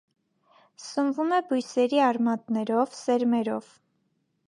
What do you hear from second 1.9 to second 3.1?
արմատներով,